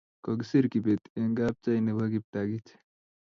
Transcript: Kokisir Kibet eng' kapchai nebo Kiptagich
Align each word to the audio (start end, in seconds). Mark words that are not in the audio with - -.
Kokisir 0.23 0.65
Kibet 0.71 1.03
eng' 1.19 1.37
kapchai 1.37 1.79
nebo 1.85 2.03
Kiptagich 2.13 2.69